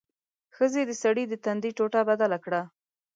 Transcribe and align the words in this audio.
ښځې 0.55 0.81
د 0.87 0.91
سړي 1.03 1.23
د 1.27 1.33
تندي 1.45 1.71
ټوټه 1.77 2.01
بدله 2.09 2.37
کړه. 2.45 2.61